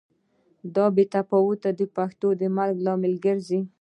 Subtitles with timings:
[0.75, 3.59] دا بې تفاوتي د پښتو د مرګ لامل ګرځي.